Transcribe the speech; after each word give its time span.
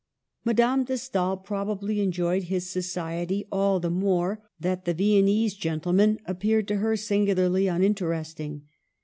Madame 0.43 0.83
de 0.83 0.97
Stael 0.97 1.37
probably 1.37 2.01
enjoyed 2.01 2.45
his 2.45 2.65
soci 2.65 3.21
ety 3.21 3.45
all 3.51 3.79
the 3.79 3.91
more 3.91 4.41
that 4.59 4.85
the 4.85 4.95
Viennese 4.95 5.53
gentlemen 5.53 6.19
appeared 6.25 6.67
to 6.67 6.77
her 6.77 6.97
singularly 6.97 7.67
uninteresting. 7.67 8.63